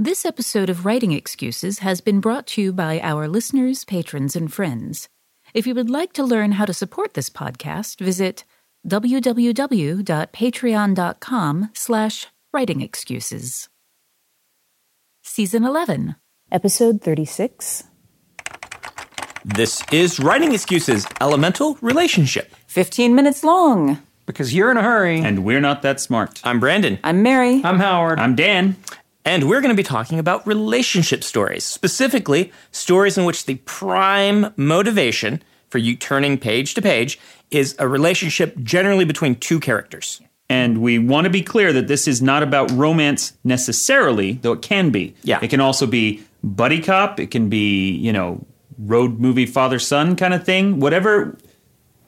This 0.00 0.24
episode 0.24 0.70
of 0.70 0.86
Writing 0.86 1.10
Excuses 1.10 1.80
has 1.80 2.00
been 2.00 2.20
brought 2.20 2.46
to 2.48 2.62
you 2.62 2.72
by 2.72 3.00
our 3.00 3.26
listeners, 3.26 3.84
patrons, 3.84 4.36
and 4.36 4.52
friends. 4.52 5.08
If 5.54 5.66
you 5.66 5.74
would 5.74 5.90
like 5.90 6.12
to 6.12 6.22
learn 6.22 6.52
how 6.52 6.66
to 6.66 6.72
support 6.72 7.14
this 7.14 7.28
podcast, 7.28 7.98
visit 7.98 8.44
www.patreon.com 8.86 11.70
slash 11.74 12.26
writingexcuses. 12.54 13.68
Season 15.24 15.64
11, 15.64 16.14
Episode 16.52 17.02
36. 17.02 17.82
This 19.44 19.82
is 19.90 20.20
Writing 20.20 20.52
Excuses 20.52 21.08
Elemental 21.20 21.76
Relationship. 21.80 22.54
15 22.68 23.16
minutes 23.16 23.42
long. 23.42 24.00
Because 24.26 24.54
you're 24.54 24.70
in 24.70 24.76
a 24.76 24.82
hurry. 24.82 25.22
And 25.22 25.42
we're 25.42 25.58
not 25.58 25.82
that 25.82 26.00
smart. 26.00 26.40
I'm 26.44 26.60
Brandon, 26.60 27.00
I'm 27.02 27.24
Mary. 27.24 27.62
I'm 27.64 27.80
Howard. 27.80 28.20
I'm 28.20 28.36
Dan. 28.36 28.76
And 29.28 29.46
we're 29.46 29.60
going 29.60 29.74
to 29.74 29.76
be 29.76 29.82
talking 29.82 30.18
about 30.18 30.46
relationship 30.46 31.22
stories, 31.22 31.62
specifically 31.62 32.50
stories 32.70 33.18
in 33.18 33.26
which 33.26 33.44
the 33.44 33.56
prime 33.66 34.54
motivation 34.56 35.42
for 35.68 35.76
you 35.76 35.94
turning 35.94 36.38
page 36.38 36.72
to 36.72 36.80
page 36.80 37.20
is 37.50 37.76
a 37.78 37.86
relationship 37.86 38.56
generally 38.62 39.04
between 39.04 39.34
two 39.34 39.60
characters. 39.60 40.22
And 40.48 40.80
we 40.80 40.98
want 40.98 41.26
to 41.26 41.30
be 41.30 41.42
clear 41.42 41.74
that 41.74 41.88
this 41.88 42.08
is 42.08 42.22
not 42.22 42.42
about 42.42 42.70
romance 42.70 43.34
necessarily, 43.44 44.32
though 44.32 44.52
it 44.54 44.62
can 44.62 44.88
be. 44.88 45.14
Yeah. 45.22 45.40
It 45.42 45.48
can 45.48 45.60
also 45.60 45.86
be 45.86 46.24
buddy 46.42 46.80
cop. 46.80 47.20
It 47.20 47.30
can 47.30 47.50
be, 47.50 47.90
you 47.90 48.14
know, 48.14 48.46
road 48.78 49.20
movie 49.20 49.44
father 49.44 49.78
son 49.78 50.16
kind 50.16 50.32
of 50.32 50.42
thing. 50.42 50.80
Whatever 50.80 51.36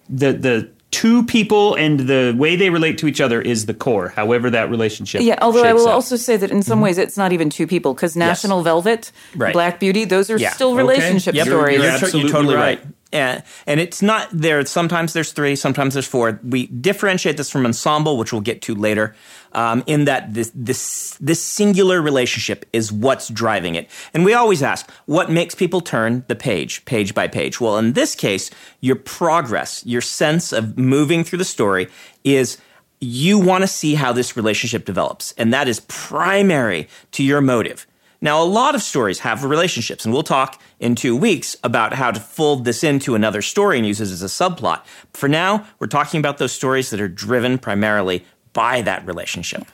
the 0.09 0.33
the 0.33 0.71
two 0.91 1.25
people 1.25 1.75
and 1.77 2.01
the 2.01 2.35
way 2.37 2.57
they 2.57 2.71
relate 2.71 2.99
to 2.99 3.07
each 3.07 3.21
other 3.21 3.41
is 3.41 3.67
the 3.67 3.75
core. 3.75 4.09
However, 4.09 4.51
that 4.51 4.71
relationship. 4.71 5.23
Yeah, 5.23 5.39
although 5.41 5.63
I 5.65 5.73
will 5.73 5.89
out. 5.89 5.95
also 5.95 6.17
say 6.17 6.37
that 6.37 6.51
in 6.51 6.63
some 6.63 6.77
mm-hmm. 6.77 6.85
ways 6.85 6.99
it's 6.99 7.17
not 7.17 7.33
even 7.33 7.49
two 7.51 7.67
people 7.67 7.95
because 7.95 8.17
National 8.17 8.63
Velvet, 8.63 9.13
Right. 9.37 9.53
Black 9.53 9.79
Beauty, 9.81 10.05
those 10.05 10.31
are 10.31 10.39
Yeah. 10.39 10.51
still 10.51 10.71
Okay. 10.71 10.79
relationship 10.79 11.35
Yep. 11.35 11.47
stories. 11.47 11.75
You're 11.77 11.85
You're, 11.85 11.93
you're 11.93 12.03
absolutely 12.03 12.33
totally 12.33 12.55
right. 12.57 12.81
right. 12.83 12.95
And, 13.13 13.43
and 13.67 13.81
it's 13.81 14.03
not 14.03 14.29
there. 14.33 14.65
Sometimes 14.67 15.13
there's 15.13 15.33
three, 15.33 15.57
sometimes 15.57 15.95
there's 15.95 16.07
four. 16.07 16.39
We 16.45 16.67
differentiate 16.67 17.37
this 17.37 17.51
from 17.51 17.67
ensemble, 17.67 18.17
which 18.19 18.33
we'll 18.33 18.41
get 18.41 18.63
to 18.63 18.75
later. 18.75 19.15
Um, 19.53 19.83
in 19.89 20.05
that 20.05 20.33
this 20.33 20.53
this 20.55 21.17
this 21.21 21.43
singular 21.43 22.01
relationship 22.01 22.67
is 22.73 22.93
what's 22.93 23.27
driving 23.29 23.75
it, 23.75 23.91
and 24.15 24.25
we 24.25 24.33
always 24.33 24.63
ask 24.63 24.89
what 25.07 25.29
makes 25.29 25.57
people 25.57 25.81
turn 25.81 26.25
the 26.29 26.37
page, 26.37 26.85
page 26.85 27.15
by 27.17 27.27
page. 27.27 27.61
Well, 27.61 27.77
in 27.77 27.95
this 27.95 28.15
case, 28.15 28.53
your 28.81 28.95
progress, 28.95 29.85
your 29.85 30.03
sense 30.03 30.53
of 30.53 30.79
moving 30.79 31.25
through 31.25 31.39
the 31.39 31.45
story 31.45 31.89
is 32.23 32.59
you 33.01 33.41
want 33.41 33.63
to 33.63 33.67
see 33.67 33.95
how 33.95 34.13
this 34.13 34.37
relationship 34.37 34.85
develops, 34.85 35.33
and 35.33 35.53
that 35.53 35.67
is 35.67 35.81
primary 35.81 36.87
to 37.11 37.25
your 37.25 37.41
motive. 37.41 37.89
Now, 38.21 38.43
a 38.43 38.45
lot 38.45 38.75
of 38.75 38.83
stories 38.83 39.21
have 39.21 39.45
relationships, 39.45 40.05
and 40.05 40.13
we'll 40.13 40.23
talk 40.23 40.61
in 40.79 40.95
two 40.95 41.17
weeks 41.17 41.57
about 41.65 41.95
how 41.95 42.11
to 42.11 42.21
fold 42.21 42.65
this 42.65 42.85
into 42.85 43.15
another 43.15 43.41
story 43.41 43.79
and 43.79 43.87
use 43.87 44.01
it 44.01 44.11
as 44.11 44.23
a 44.23 44.27
subplot. 44.27 44.83
For 45.15 45.29
now, 45.29 45.67
we're 45.79 45.87
talking 45.87 46.21
about 46.21 46.39
those 46.39 46.53
stories 46.53 46.91
that 46.91 47.01
are 47.01 47.09
driven 47.09 47.59
primarily 47.59 48.25
by 48.53 48.83
that 48.83 49.07
relationship. 49.07 49.65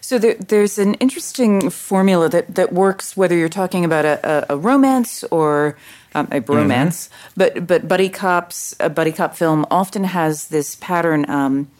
So 0.00 0.18
there, 0.18 0.34
there's 0.34 0.78
an 0.78 0.94
interesting 0.94 1.70
formula 1.70 2.28
that, 2.28 2.54
that 2.54 2.72
works 2.72 3.16
whether 3.16 3.36
you're 3.36 3.48
talking 3.48 3.84
about 3.84 4.04
a, 4.04 4.46
a, 4.50 4.54
a 4.54 4.56
romance 4.56 5.24
or 5.24 5.76
um, 6.14 6.28
a 6.30 6.40
bromance, 6.40 7.10
but 7.36 7.66
but 7.66 7.86
buddy 7.86 8.08
cops 8.08 8.74
a 8.80 8.88
buddy 8.88 9.12
cop 9.12 9.34
film 9.34 9.66
often 9.70 10.04
has 10.04 10.48
this 10.48 10.76
pattern, 10.76 11.28
um, 11.28 11.70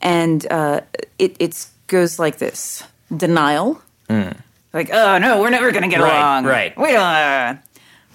and 0.00 0.50
uh, 0.50 0.80
it 1.18 1.36
it 1.38 1.66
goes 1.86 2.18
like 2.18 2.38
this: 2.38 2.82
denial, 3.14 3.82
like 4.72 4.90
oh 4.92 5.18
no, 5.18 5.40
we're 5.40 5.50
never 5.50 5.70
going 5.72 5.82
to 5.84 5.88
get 5.88 6.00
Right, 6.00 6.18
along, 6.18 6.44
right. 6.46 6.76
We 6.78 6.88
don't. 6.92 7.00
Uh, 7.02 7.56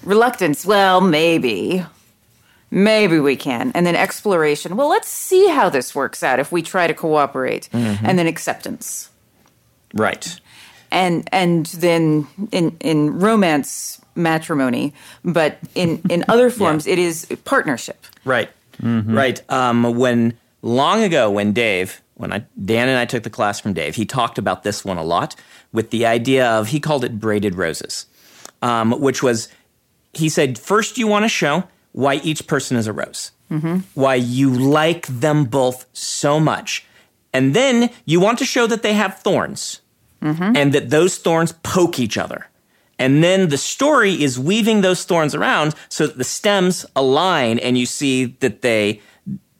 reluctance, 0.03 0.65
well 0.65 1.01
maybe. 1.01 1.85
Maybe 2.71 3.19
we 3.19 3.35
can. 3.35 3.71
And 3.75 3.85
then 3.85 3.95
exploration. 3.95 4.75
Well, 4.75 4.89
let's 4.89 5.07
see 5.07 5.47
how 5.49 5.69
this 5.69 5.93
works 5.93 6.23
out 6.23 6.39
if 6.39 6.51
we 6.51 6.63
try 6.63 6.87
to 6.87 6.93
cooperate. 6.95 7.69
And 7.71 8.17
then 8.17 8.25
acceptance 8.27 9.09
Right. 9.93 10.39
and 10.91 11.27
and 11.31 11.67
then 11.67 12.27
in 12.51 12.75
in 12.79 13.19
romance 13.19 13.99
matrimony 14.15 14.93
but 15.23 15.57
in 15.75 16.01
in 16.09 16.23
other 16.29 16.49
forms 16.49 16.85
it 16.87 16.97
is 16.99 17.27
partnership 17.45 18.05
Right. 18.25 18.49
Right. 18.81 19.41
Um, 19.51 19.95
when 19.97 20.37
long 20.63 21.03
ago, 21.03 21.29
when 21.29 21.53
Dave, 21.53 22.01
when 22.15 22.33
I 22.33 22.43
Dan 22.65 22.89
and 22.89 22.97
I 22.97 23.05
took 23.05 23.21
the 23.23 23.29
class 23.29 23.59
from 23.59 23.73
Dave, 23.73 23.95
he 23.95 24.05
talked 24.05 24.37
about 24.39 24.63
this 24.63 24.83
one 24.83 24.97
a 24.97 25.03
lot 25.03 25.35
with 25.73 25.89
the 25.89 26.05
idea 26.05 26.47
of 26.47 26.69
he 26.69 26.79
called 26.79 27.03
it 27.03 27.19
braided 27.19 27.55
roses, 27.55 28.05
um, 28.61 28.91
which 29.01 29.21
was 29.21 29.49
he 30.13 30.29
said 30.29 30.57
first 30.57 30.97
you 30.97 31.07
want 31.07 31.25
to 31.25 31.29
show 31.29 31.63
why 31.91 32.15
each 32.23 32.47
person 32.47 32.77
is 32.77 32.87
a 32.87 32.93
rose, 32.93 33.31
why 33.93 34.15
you 34.15 34.49
like 34.49 35.05
them 35.07 35.45
both 35.45 35.85
so 35.93 36.39
much, 36.39 36.85
and 37.33 37.53
then 37.53 37.89
you 38.05 38.19
want 38.19 38.37
to 38.39 38.45
show 38.45 38.65
that 38.67 38.81
they 38.83 38.93
have 38.93 39.19
thorns 39.19 39.81
and 40.21 40.71
that 40.73 40.89
those 40.89 41.17
thorns 41.17 41.51
poke 41.63 41.99
each 41.99 42.17
other. 42.17 42.47
And 42.97 43.21
then 43.23 43.49
the 43.49 43.57
story 43.57 44.23
is 44.23 44.39
weaving 44.39 44.81
those 44.81 45.03
thorns 45.03 45.35
around 45.35 45.75
so 45.89 46.07
that 46.07 46.17
the 46.17 46.23
stems 46.23 46.85
align 46.95 47.59
and 47.59 47.77
you 47.77 47.85
see 47.85 48.25
that 48.39 48.61
they, 48.61 49.01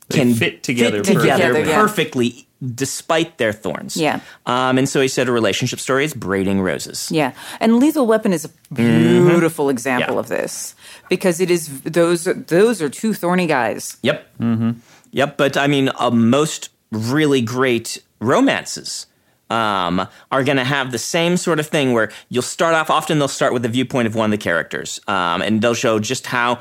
They 0.07 0.17
can 0.19 0.33
fit 0.35 0.63
together 0.63 1.01
together 1.03 1.53
perfectly. 1.53 1.69
Yeah. 1.69 1.75
perfectly 1.75 2.47
despite 2.75 3.37
their 3.37 3.51
thorns. 3.51 3.97
Yeah. 3.97 4.19
Um, 4.45 4.77
and 4.77 4.87
so 4.87 5.01
he 5.01 5.07
said 5.07 5.27
a 5.27 5.31
relationship 5.31 5.79
story 5.79 6.05
is 6.05 6.13
braiding 6.13 6.61
roses. 6.61 7.09
yeah 7.11 7.31
and 7.59 7.77
lethal 7.79 8.05
weapon 8.07 8.31
is 8.33 8.45
a 8.45 8.49
beautiful 8.73 9.69
example 9.69 10.15
Yeah. 10.15 10.19
of 10.19 10.27
this 10.29 10.75
because 11.09 11.39
it 11.39 11.49
is 11.51 11.81
those 11.81 12.23
those 12.25 12.81
are 12.81 12.89
two 12.89 13.13
thorny 13.13 13.47
guys 13.47 13.97
Yep. 14.03 14.37
Mm-hmm. 14.39 14.71
Yep. 15.11 15.37
But 15.37 15.57
I 15.57 15.67
mean, 15.67 15.89
uh, 15.99 16.09
most 16.11 16.69
really 16.91 17.41
great 17.41 18.01
romances 18.19 19.07
um, 19.49 20.07
are 20.31 20.43
going 20.43 20.57
to 20.57 20.63
have 20.63 20.91
the 20.91 20.97
same 20.97 21.37
sort 21.37 21.59
of 21.59 21.67
thing 21.67 21.93
where 21.93 22.11
you'll 22.29 22.41
start 22.41 22.73
off, 22.73 22.89
often 22.89 23.19
they'll 23.19 23.27
start 23.27 23.53
with 23.53 23.61
the 23.61 23.69
viewpoint 23.69 24.07
of 24.07 24.15
one 24.15 24.25
of 24.25 24.31
the 24.31 24.43
characters, 24.43 24.99
um, 25.07 25.41
and 25.41 25.61
they'll 25.61 25.73
show 25.75 25.99
just 25.99 26.27
how 26.27 26.59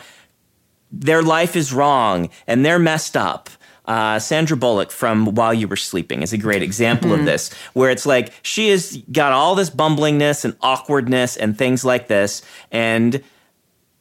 their 0.91 1.23
life 1.23 1.57
is 1.57 1.73
wrong 1.73 2.29
and 2.47 2.65
they're 2.67 2.79
messed 2.79 3.17
up. 3.17 3.49
Uh, 3.85 4.19
Sandra 4.21 4.57
Bullock 4.57 4.93
from 4.93 5.35
While 5.35 5.53
You 5.53 5.67
Were 5.67 5.77
Sleeping 5.77 6.23
is 6.23 6.33
a 6.33 6.39
great 6.39 6.63
example 6.63 7.13
of 7.13 7.25
this, 7.25 7.53
where 7.73 7.91
it's 7.91 8.07
like 8.07 8.33
she 8.43 8.69
has 8.69 8.97
got 9.11 9.33
all 9.33 9.57
this 9.57 9.71
bumblingness 9.71 10.45
and 10.45 10.57
awkwardness 10.61 11.37
and 11.37 11.59
things 11.59 11.85
like 11.85 12.07
this, 12.07 12.43
and 12.71 13.23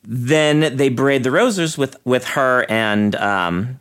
then 0.04 0.76
they 0.78 0.90
braid 0.90 1.24
the 1.24 1.32
roses 1.32 1.78
with 1.80 1.96
with 2.06 2.26
her 2.26 2.66
and 2.70 3.16
um, 3.16 3.80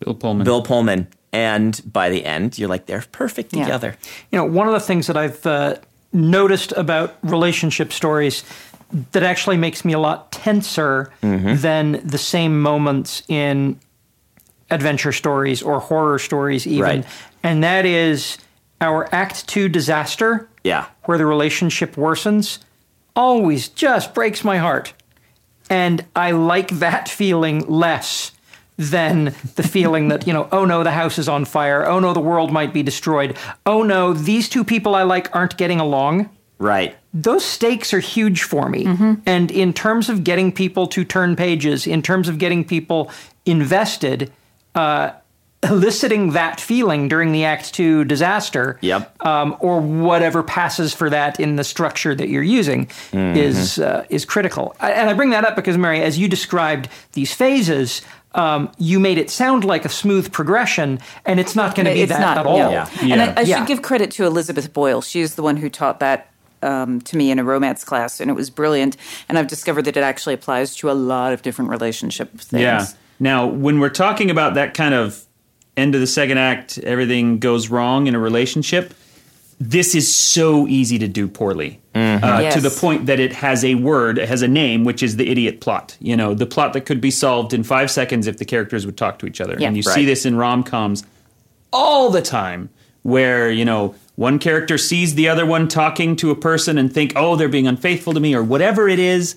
Bill 0.00 0.14
Pullman. 0.14 0.44
Bill 0.44 0.62
Pullman, 0.62 1.08
and 1.32 1.80
by 1.90 2.10
the 2.10 2.24
end, 2.26 2.58
you're 2.58 2.68
like 2.68 2.84
they're 2.86 3.04
perfect 3.12 3.54
Yeah. 3.54 3.64
together. 3.64 3.96
You 4.30 4.38
know, 4.38 4.44
one 4.44 4.66
of 4.66 4.74
the 4.74 4.80
things 4.80 5.06
that 5.06 5.16
I've 5.16 5.46
uh, 5.46 5.76
noticed 6.12 6.72
about 6.72 7.16
relationship 7.22 7.90
stories 7.92 8.44
that 9.12 9.22
actually 9.22 9.56
makes 9.56 9.82
me 9.84 9.94
a 9.94 9.98
lot 9.98 10.30
tenser 10.30 11.10
than 11.22 12.06
the 12.06 12.18
same 12.18 12.60
moments 12.60 13.22
in 13.28 13.80
adventure 14.72 15.12
stories 15.12 15.62
or 15.62 15.78
horror 15.80 16.18
stories, 16.18 16.66
even. 16.66 16.82
Right. 17.02 17.06
And 17.42 17.62
that 17.62 17.84
is 17.86 18.38
our 18.80 19.08
Act 19.14 19.46
Two 19.46 19.68
disaster, 19.68 20.48
Yeah, 20.64 20.86
where 21.04 21.18
the 21.18 21.26
relationship 21.26 21.94
worsens, 21.94 22.58
always 23.14 23.68
just 23.68 24.14
breaks 24.14 24.42
my 24.42 24.58
heart. 24.58 24.92
And 25.70 26.04
I 26.16 26.32
like 26.32 26.70
that 26.80 27.08
feeling 27.20 27.60
less 27.68 28.32
than 28.78 29.34
the 29.54 29.62
feeling 29.62 30.08
that, 30.08 30.26
you 30.26 30.32
know, 30.32 30.48
oh 30.50 30.64
no, 30.64 30.82
the 30.82 30.90
house 30.90 31.18
is 31.18 31.28
on 31.28 31.44
fire. 31.44 31.86
Oh 31.86 32.00
no, 32.00 32.12
the 32.12 32.20
world 32.20 32.50
might 32.50 32.72
be 32.72 32.82
destroyed. 32.82 33.36
Oh 33.66 33.82
no, 33.82 34.12
these 34.12 34.48
two 34.48 34.64
people 34.64 34.94
I 34.94 35.02
like 35.02 35.34
aren't 35.36 35.56
getting 35.56 35.78
along. 35.80 36.30
right. 36.58 36.96
Those 37.14 37.44
stakes 37.44 37.92
are 37.92 38.00
huge 38.00 38.42
for 38.44 38.70
me. 38.70 38.84
Mm-hmm. 38.86 39.14
And 39.26 39.50
in 39.50 39.74
terms 39.74 40.08
of 40.08 40.24
getting 40.24 40.50
people 40.50 40.86
to 40.86 41.04
turn 41.04 41.36
pages, 41.36 41.86
in 41.86 42.00
terms 42.00 42.26
of 42.26 42.38
getting 42.38 42.64
people 42.64 43.10
invested, 43.44 44.32
uh, 44.74 45.10
eliciting 45.64 46.32
that 46.32 46.60
feeling 46.60 47.06
during 47.08 47.32
the 47.32 47.44
Act 47.44 47.72
Two 47.72 48.04
disaster, 48.04 48.78
Yep. 48.80 49.24
um, 49.24 49.56
or 49.60 49.80
whatever 49.80 50.42
passes 50.42 50.92
for 50.92 51.08
that 51.10 51.38
in 51.38 51.56
the 51.56 51.64
structure 51.64 52.14
that 52.14 52.28
you're 52.28 52.42
using, 52.42 52.88
is 53.12 53.78
uh, 53.78 54.04
is 54.08 54.24
critical. 54.24 54.74
I, 54.80 54.92
and 54.92 55.08
I 55.08 55.14
bring 55.14 55.30
that 55.30 55.44
up 55.44 55.54
because 55.56 55.78
Mary, 55.78 56.02
as 56.02 56.18
you 56.18 56.28
described 56.28 56.88
these 57.12 57.32
phases. 57.34 58.02
Um, 58.34 58.72
you 58.78 58.98
made 58.98 59.18
it 59.18 59.28
sound 59.28 59.62
like 59.62 59.84
a 59.84 59.90
smooth 59.90 60.32
progression, 60.32 61.00
and 61.26 61.38
it's 61.38 61.54
not 61.54 61.74
going 61.74 61.84
to 61.84 61.92
be 61.92 62.00
it's 62.00 62.12
that 62.12 62.18
not 62.18 62.38
at 62.38 62.46
all. 62.46 62.56
no. 62.56 62.70
Yeah. 62.70 62.88
and 63.00 63.08
Yeah. 63.10 63.34
I, 63.36 63.40
I 63.40 63.44
Yeah. 63.44 63.58
should 63.58 63.66
give 63.66 63.82
credit 63.82 64.10
to 64.12 64.24
elizabeth 64.24 64.72
boyle 64.72 65.02
she's 65.02 65.34
the 65.34 65.42
one 65.42 65.58
who 65.58 65.68
taught 65.68 66.00
that 66.00 66.30
um, 66.62 67.02
to 67.02 67.18
me 67.18 67.30
in 67.30 67.38
a 67.38 67.44
romance 67.44 67.84
class 67.84 68.20
and 68.20 68.30
it 68.30 68.32
was 68.34 68.48
brilliant 68.48 68.96
and 69.28 69.36
i've 69.36 69.48
discovered 69.48 69.82
that 69.82 69.98
it 69.98 70.02
actually 70.02 70.32
applies 70.32 70.74
to 70.76 70.90
a 70.90 70.94
lot 70.94 71.34
of 71.34 71.42
different 71.42 71.70
relationship 71.70 72.30
things 72.38 72.62
Yeah. 72.62 72.86
Now, 73.22 73.46
when 73.46 73.78
we're 73.78 73.88
talking 73.88 74.30
about 74.30 74.54
that 74.54 74.74
kind 74.74 74.94
of 74.94 75.24
end 75.76 75.94
of 75.94 76.00
the 76.00 76.08
second 76.08 76.38
act, 76.38 76.76
everything 76.78 77.38
goes 77.38 77.68
wrong 77.70 78.08
in 78.08 78.16
a 78.16 78.18
relationship, 78.18 78.92
this 79.60 79.94
is 79.94 80.12
so 80.12 80.66
easy 80.66 80.98
to 80.98 81.06
do 81.06 81.28
poorly 81.28 81.78
uh, 81.94 82.18
Yes. 82.42 82.54
to 82.54 82.60
the 82.60 82.68
point 82.70 83.06
that 83.06 83.20
it 83.20 83.32
has 83.34 83.64
a 83.64 83.76
word, 83.76 84.18
it 84.18 84.28
has 84.28 84.42
a 84.42 84.48
name, 84.48 84.82
which 84.82 85.04
is 85.04 85.16
the 85.18 85.30
idiot 85.30 85.60
plot. 85.60 85.96
You 86.00 86.16
know, 86.16 86.34
the 86.34 86.46
plot 86.46 86.72
that 86.72 86.80
could 86.80 87.00
be 87.00 87.12
solved 87.12 87.54
in 87.54 87.62
five 87.62 87.92
seconds 87.92 88.26
if 88.26 88.38
the 88.38 88.44
characters 88.44 88.84
would 88.86 88.96
talk 88.96 89.20
to 89.20 89.26
each 89.26 89.40
other. 89.40 89.56
Yeah. 89.56 89.68
and 89.68 89.76
you 89.76 89.84
Right. 89.86 89.94
see 89.94 90.04
this 90.04 90.26
in 90.26 90.34
rom 90.34 90.64
coms 90.64 91.04
all 91.72 92.10
the 92.10 92.22
time, 92.22 92.70
where 93.02 93.52
you 93.52 93.64
know 93.64 93.94
one 94.16 94.40
character 94.40 94.76
sees 94.78 95.14
the 95.14 95.28
other 95.28 95.46
one 95.46 95.68
talking 95.68 96.16
to 96.16 96.30
a 96.32 96.36
person 96.36 96.76
and 96.76 96.92
think, 96.92 97.12
oh, 97.14 97.36
they're 97.36 97.48
being 97.48 97.68
unfaithful 97.68 98.12
to 98.14 98.20
me 98.20 98.34
or 98.34 98.42
whatever 98.42 98.88
it 98.88 98.98
is. 98.98 99.36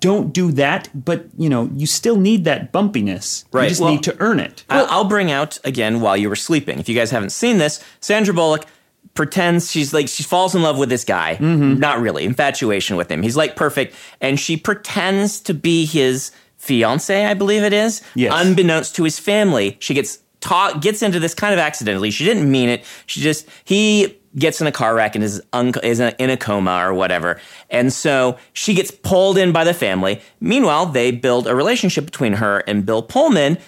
Don't 0.00 0.32
do 0.32 0.50
that, 0.52 0.88
but 0.94 1.26
you 1.36 1.48
know 1.48 1.68
you 1.74 1.86
still 1.86 2.16
need 2.16 2.44
that 2.44 2.72
bumpiness. 2.72 3.44
Right. 3.52 3.64
You 3.64 3.68
just 3.70 3.80
Well- 3.80 3.90
need 3.90 4.02
to 4.04 4.16
earn 4.20 4.40
it. 4.40 4.64
I- 4.70 4.82
I'll 4.82 5.04
bring 5.04 5.30
out 5.30 5.58
again 5.64 6.00
while 6.00 6.16
you 6.16 6.28
were 6.28 6.36
sleeping. 6.36 6.78
If 6.78 6.88
you 6.88 6.94
guys 6.94 7.10
haven't 7.10 7.30
seen 7.30 7.58
this, 7.58 7.80
Sandra 8.00 8.32
Bullock 8.32 8.66
pretends 9.14 9.70
she's 9.70 9.92
like 9.92 10.08
she 10.08 10.22
falls 10.22 10.54
in 10.54 10.62
love 10.62 10.78
with 10.78 10.88
this 10.88 11.04
guy. 11.04 11.34
Mm-hmm. 11.40 11.78
Not 11.78 12.00
really, 12.00 12.24
infatuation 12.24 12.96
with 12.96 13.10
him. 13.10 13.22
He's 13.22 13.36
like 13.36 13.56
perfect, 13.56 13.94
and 14.20 14.38
she 14.40 14.56
pretends 14.56 15.40
to 15.40 15.54
be 15.54 15.84
his 15.86 16.30
fiance, 16.56 17.26
I 17.26 17.34
believe 17.34 17.62
it 17.62 17.72
is. 17.74 18.00
Yes. 18.14 18.32
Unbeknownst 18.34 18.94
to 18.96 19.04
his 19.04 19.18
family, 19.18 19.76
she 19.80 19.92
gets 19.92 20.18
taught 20.40 20.80
gets 20.82 21.02
into 21.02 21.20
this 21.20 21.34
kind 21.34 21.52
of 21.52 21.60
accidentally. 21.60 22.10
She 22.10 22.24
didn't 22.24 22.50
mean 22.50 22.68
it. 22.68 22.84
She 23.06 23.20
just 23.20 23.46
he 23.64 24.18
gets 24.36 24.60
in 24.60 24.66
a 24.66 24.72
car 24.72 24.94
wreck 24.94 25.14
and 25.14 25.22
is, 25.22 25.40
un- 25.52 25.72
is 25.82 26.00
in 26.00 26.30
a 26.30 26.36
coma 26.36 26.84
or 26.84 26.92
whatever. 26.92 27.40
And 27.70 27.92
so 27.92 28.38
she 28.52 28.74
gets 28.74 28.90
pulled 28.90 29.38
in 29.38 29.52
by 29.52 29.64
the 29.64 29.74
family. 29.74 30.20
Meanwhile, 30.40 30.86
they 30.86 31.10
build 31.10 31.46
a 31.46 31.54
relationship 31.54 32.04
between 32.04 32.34
her 32.34 32.58
and 32.66 32.84
Bill 32.84 33.02
Pullman, 33.02 33.58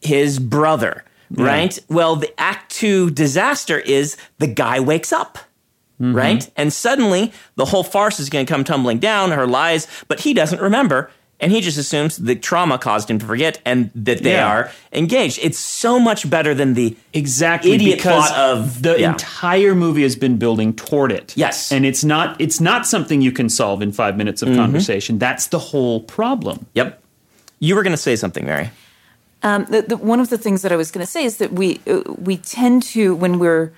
his 0.00 0.38
brother, 0.38 1.04
right? 1.30 1.78
Well, 1.88 2.16
the 2.16 2.32
act 2.40 2.72
two 2.72 3.10
disaster 3.10 3.78
is 3.78 4.16
the 4.38 4.46
guy 4.46 4.80
wakes 4.80 5.12
up. 5.12 5.38
Mm-hmm. 6.00 6.14
Right? 6.14 6.50
And 6.56 6.72
suddenly 6.72 7.32
the 7.56 7.64
whole 7.64 7.82
farce 7.82 8.20
is 8.20 8.30
going 8.30 8.46
to 8.46 8.52
come 8.52 8.62
tumbling 8.62 9.00
down, 9.00 9.32
her 9.32 9.48
lies, 9.48 9.88
but 10.06 10.20
he 10.20 10.32
doesn't 10.32 10.60
remember. 10.60 11.10
And 11.40 11.52
he 11.52 11.60
just 11.60 11.78
assumes 11.78 12.16
the 12.16 12.34
trauma 12.34 12.78
caused 12.78 13.08
him 13.08 13.18
to 13.20 13.26
forget 13.26 13.60
and 13.64 13.90
that 13.94 14.24
they 14.24 14.32
Yeah. 14.32 14.48
are 14.48 14.70
engaged. 14.92 15.38
It's 15.40 15.58
so 15.58 16.00
much 16.00 16.28
better 16.28 16.52
than 16.52 16.74
the 16.74 16.96
exactly 17.12 17.72
idiot 17.72 17.98
because 17.98 18.26
plot 18.28 18.38
of- 18.38 18.82
the 18.82 18.98
yeah. 18.98 19.10
entire 19.10 19.74
movie 19.76 20.02
has 20.02 20.16
been 20.16 20.36
building 20.36 20.72
toward 20.74 21.12
it. 21.12 21.32
Yes. 21.36 21.70
and 21.70 21.86
it's 21.86 22.02
not 22.02 22.40
it's 22.40 22.60
not 22.60 22.86
something 22.88 23.22
you 23.22 23.30
can 23.32 23.48
solve 23.48 23.82
in 23.82 23.92
five 23.92 24.16
minutes 24.16 24.42
Mm-hmm. 24.42 24.52
of 24.52 24.58
conversation. 24.58 25.18
That's 25.18 25.46
the 25.46 25.58
whole 25.60 26.00
problem. 26.00 26.66
Yep. 26.74 27.00
You 27.60 27.76
were 27.76 27.82
going 27.84 27.92
to 27.96 28.02
say 28.02 28.16
something, 28.16 28.44
Mary. 28.44 28.70
Um, 29.44 29.66
the, 29.70 29.82
the, 29.82 29.96
one 29.96 30.18
of 30.20 30.30
the 30.30 30.38
things 30.38 30.62
that 30.62 30.72
I 30.72 30.76
was 30.76 30.90
going 30.90 31.06
to 31.06 31.10
say 31.10 31.24
is 31.24 31.36
that 31.36 31.52
we 31.52 31.80
uh, 31.86 32.02
we 32.16 32.36
tend 32.38 32.82
to 32.94 33.14
when 33.14 33.38
we're 33.38 33.70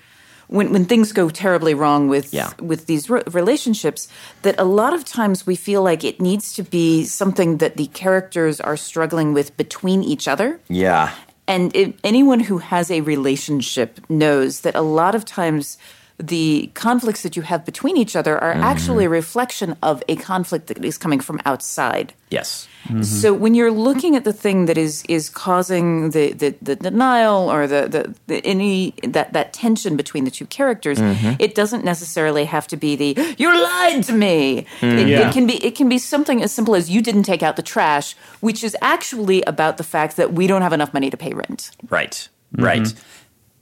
when 0.51 0.71
when 0.73 0.85
things 0.85 1.13
go 1.13 1.29
terribly 1.29 1.73
wrong 1.73 2.09
with 2.09 2.33
Yeah. 2.33 2.51
with 2.59 2.85
these 2.85 3.09
re- 3.09 3.23
relationships 3.31 4.07
that 4.41 4.55
a 4.59 4.63
lot 4.63 4.93
of 4.93 5.03
times 5.03 5.47
we 5.47 5.55
feel 5.55 5.81
like 5.81 6.03
it 6.03 6.19
needs 6.19 6.53
to 6.53 6.63
be 6.63 7.05
something 7.05 7.57
that 7.57 7.77
the 7.77 7.87
characters 7.87 8.59
are 8.61 8.77
struggling 8.77 9.33
with 9.33 9.55
between 9.57 10.03
each 10.03 10.27
other. 10.27 10.59
Yeah. 10.67 11.09
And 11.47 11.75
it, 11.75 11.99
anyone 12.03 12.41
who 12.41 12.59
has 12.59 12.91
a 12.91 13.01
relationship 13.01 13.99
knows 14.07 14.61
that 14.61 14.75
a 14.75 14.81
lot 14.81 15.15
of 15.15 15.23
times 15.25 15.77
the 16.17 16.69
conflicts 16.73 17.23
that 17.23 17.35
you 17.35 17.41
have 17.41 17.65
between 17.65 17.97
each 17.97 18.15
other 18.15 18.37
are 18.37 18.53
mm-hmm. 18.53 18.63
actually 18.63 19.05
a 19.05 19.09
reflection 19.09 19.75
of 19.81 20.03
a 20.07 20.15
conflict 20.15 20.67
that 20.67 20.83
is 20.85 20.97
coming 20.97 21.19
from 21.19 21.39
outside. 21.45 22.13
Yes. 22.29 22.67
So 23.01 23.33
when 23.33 23.55
you're 23.55 23.71
looking 23.71 24.15
at 24.15 24.23
the 24.23 24.33
thing 24.33 24.65
that 24.65 24.77
is 24.77 25.03
is 25.07 25.29
causing 25.29 26.09
the 26.11 26.33
the, 26.33 26.55
the 26.61 26.75
denial 26.75 27.49
or 27.51 27.67
the, 27.67 27.87
the, 27.87 28.15
the 28.27 28.45
any 28.45 28.93
that 29.03 29.33
that 29.33 29.53
tension 29.53 29.95
between 29.95 30.25
the 30.25 30.31
two 30.31 30.45
characters, 30.47 30.97
it 31.39 31.55
doesn't 31.55 31.85
necessarily 31.85 32.45
have 32.45 32.67
to 32.67 32.77
be 32.77 32.95
the 32.95 33.35
you 33.37 33.47
lied 33.53 34.03
to 34.03 34.13
me. 34.13 34.65
It, 34.81 35.07
Yeah. 35.07 35.27
it 35.29 35.33
can 35.33 35.47
be 35.47 35.63
it 35.65 35.75
can 35.75 35.89
be 35.89 35.97
something 35.99 36.41
as 36.43 36.51
simple 36.51 36.75
as 36.75 36.89
you 36.89 37.01
didn't 37.01 37.23
take 37.23 37.43
out 37.43 37.55
the 37.55 37.63
trash, 37.63 38.15
which 38.41 38.63
is 38.63 38.75
actually 38.81 39.41
about 39.43 39.77
the 39.77 39.83
fact 39.83 40.17
that 40.17 40.33
we 40.33 40.47
don't 40.47 40.61
have 40.61 40.73
enough 40.73 40.93
money 40.93 41.09
to 41.09 41.17
pay 41.17 41.33
rent. 41.33 41.71
Right. 41.89 42.27
Right. 42.57 42.93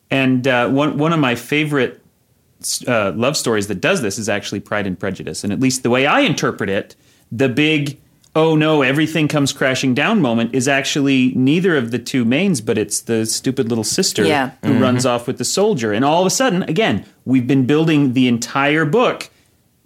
And 0.10 0.48
uh, 0.48 0.70
one 0.70 0.98
one 0.98 1.14
of 1.14 1.20
my 1.20 1.36
favorite 1.36 2.02
uh, 2.88 3.12
love 3.16 3.38
stories 3.38 3.68
that 3.68 3.80
does 3.82 4.02
this 4.02 4.18
is 4.18 4.28
actually 4.28 4.60
Pride 4.60 4.88
and 4.88 4.98
Prejudice, 5.00 5.44
and 5.44 5.54
at 5.54 5.60
least 5.60 5.84
the 5.84 5.90
way 5.90 6.08
I 6.08 6.22
interpret 6.22 6.70
it, 6.70 6.96
the 7.32 7.48
big 7.50 8.00
oh 8.36 8.56
no 8.56 8.82
everything 8.82 9.28
comes 9.28 9.52
crashing 9.52 9.94
down 9.94 10.22
moment 10.22 10.54
is 10.54 10.68
actually 10.68 11.34
neither 11.36 11.76
of 11.76 11.92
the 11.92 12.00
two 12.00 12.26
mains, 12.26 12.62
but 12.62 12.78
it's 12.78 13.02
the 13.02 13.26
stupid 13.26 13.70
little 13.70 13.84
sister 13.84 14.26
Yeah. 14.26 14.52
who 14.64 14.74
mm-hmm. 14.74 14.82
runs 14.82 15.06
off 15.06 15.28
with 15.28 15.38
the 15.38 15.46
soldier, 15.46 15.94
and 15.94 16.06
all 16.06 16.22
of 16.22 16.28
a 16.28 16.32
sudden, 16.32 16.64
again, 16.64 17.06
we've 17.26 17.48
been 17.48 17.66
building 17.66 18.14
the 18.14 18.28
entire 18.28 18.86
book 18.86 19.30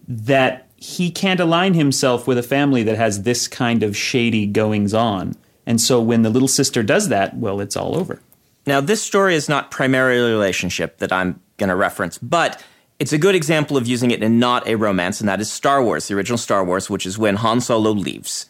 that 0.07 0.67
he 0.75 1.09
can't 1.09 1.39
align 1.39 1.73
himself 1.75 2.27
with 2.27 2.37
a 2.37 2.43
family 2.43 2.83
that 2.83 2.97
has 2.97 3.23
this 3.23 3.47
kind 3.47 3.83
of 3.83 3.95
shady 3.95 4.45
goings 4.45 4.93
on. 4.93 5.33
And 5.65 5.79
so 5.79 6.01
when 6.01 6.23
the 6.23 6.29
little 6.29 6.49
sister 6.49 6.83
does 6.83 7.07
that, 7.07 7.37
well, 7.37 7.61
it's 7.61 7.77
all 7.77 7.95
over. 7.97 8.19
Now, 8.67 8.81
this 8.81 9.01
story 9.01 9.35
is 9.35 9.47
not 9.47 9.71
primarily 9.71 10.29
a 10.29 10.33
relationship 10.33 10.97
that 10.97 11.13
I'm 11.13 11.39
going 11.57 11.69
to 11.69 11.75
reference, 11.75 12.17
but 12.17 12.61
it's 13.03 13.11
a 13.11 13.17
good 13.17 13.35
example 13.35 13.75
of 13.75 13.85
using 13.85 14.11
it 14.11 14.23
in 14.23 14.39
not 14.39 14.65
a 14.65 14.75
romance, 14.75 15.19
and 15.19 15.27
that 15.27 15.41
is 15.41 15.51
Star 15.51 15.83
Wars, 15.83 16.07
the 16.07 16.15
original 16.15 16.37
Star 16.37 16.63
Wars, 16.63 16.89
which 16.89 17.05
is 17.05 17.17
when 17.17 17.35
Han 17.35 17.59
Solo 17.59 17.91
leaves. 17.91 18.45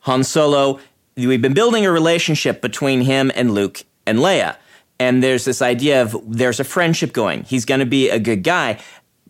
Han 0.00 0.24
Solo, 0.24 0.80
we've 1.16 1.40
been 1.40 1.54
building 1.54 1.86
a 1.86 1.92
relationship 1.92 2.60
between 2.60 3.02
him 3.02 3.30
and 3.36 3.54
Luke 3.54 3.84
and 4.04 4.18
Leia. 4.18 4.56
And 4.98 5.22
there's 5.22 5.44
this 5.44 5.62
idea 5.62 6.02
of 6.02 6.16
there's 6.26 6.58
a 6.58 6.64
friendship 6.64 7.12
going. 7.12 7.44
He's 7.44 7.64
going 7.64 7.78
to 7.78 7.86
be 7.86 8.10
a 8.10 8.18
good 8.18 8.42
guy. 8.42 8.80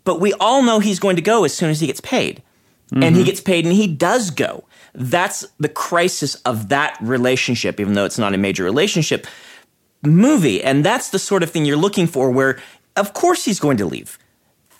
But 0.02 0.19
we 0.19 0.32
all 0.40 0.62
know 0.62 0.78
he's 0.78 0.99
going 0.99 1.17
to 1.17 1.22
go 1.22 1.44
as 1.44 1.52
soon 1.52 1.69
as 1.69 1.81
he 1.81 1.87
gets 1.87 2.00
paid. 2.00 2.43
And 2.90 3.02
he 3.02 3.10
mm-hmm. 3.10 3.25
gets 3.25 3.43
paid 3.43 3.67
and 3.67 3.75
he 3.75 3.87
does 3.87 4.31
go. 4.31 4.64
That's 4.94 5.46
the 5.58 5.69
crisis 5.69 6.37
of 6.46 6.70
that 6.70 6.96
relationship, 7.02 7.78
even 7.81 7.93
though 7.93 8.06
it's 8.06 8.19
not 8.19 8.32
a 8.32 8.38
major 8.38 8.64
relationship 8.64 9.26
movie. 10.02 10.64
And 10.64 10.82
that's 10.82 11.10
the 11.10 11.19
sort 11.19 11.43
of 11.43 11.50
thing 11.50 11.67
you're 11.67 11.76
looking 11.76 12.06
for 12.06 12.31
where, 12.31 12.58
of 12.96 13.12
course, 13.12 13.44
he's 13.44 13.60
going 13.60 13.76
to 13.76 13.84
leave. 13.84 14.19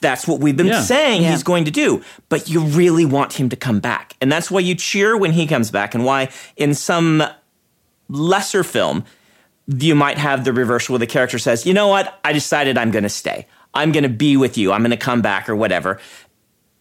That's 0.05 0.29
what 0.29 0.41
we've 0.41 0.57
been 0.57 0.67
Yeah. 0.67 0.83
saying 0.83 1.23
Yeah. 1.23 1.31
he's 1.31 1.43
going 1.43 1.65
to 1.65 1.71
do. 1.71 2.03
But 2.29 2.51
you 2.51 2.61
really 2.61 3.07
want 3.07 3.33
him 3.33 3.49
to 3.49 3.57
come 3.57 3.81
back. 3.81 4.15
And 4.21 4.31
that's 4.31 4.51
why 4.51 4.61
you 4.61 4.75
cheer 4.75 5.17
when 5.17 5.33
he 5.33 5.47
comes 5.47 5.71
back, 5.71 5.95
and 5.95 6.05
why 6.05 6.29
in 6.57 6.75
some 6.75 7.23
lesser 8.11 8.63
film, 8.63 9.05
you 9.67 9.95
might 9.95 10.19
have 10.19 10.45
the 10.45 10.53
reversal 10.53 10.93
where 10.93 10.99
the 10.99 11.07
character 11.07 11.39
says, 11.39 11.65
you 11.65 11.73
know 11.73 11.89
what, 11.89 12.21
I 12.23 12.35
decided 12.35 12.77
I'm 12.77 12.91
going 12.91 13.05
to 13.05 13.09
stay. 13.09 13.47
I'm 13.73 13.93
going 13.93 14.03
to 14.03 14.11
be 14.11 14.37
with 14.37 14.59
you. 14.59 14.73
I'm 14.73 14.83
going 14.83 14.91
to 14.91 14.97
come 14.99 15.23
back 15.23 15.49
or 15.49 15.57
whatever. 15.57 15.99